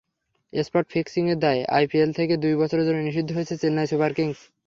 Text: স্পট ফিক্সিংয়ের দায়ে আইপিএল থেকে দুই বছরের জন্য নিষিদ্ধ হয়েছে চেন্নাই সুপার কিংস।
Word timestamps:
স্পট 0.53 0.85
ফিক্সিংয়ের 0.91 1.37
দায়ে 1.39 1.63
আইপিএল 1.71 2.11
থেকে 2.19 2.33
দুই 2.43 2.53
বছরের 2.61 2.85
জন্য 2.87 2.99
নিষিদ্ধ 3.01 3.29
হয়েছে 3.33 3.55
চেন্নাই 3.61 3.87
সুপার 3.87 4.11
কিংস। 4.17 4.39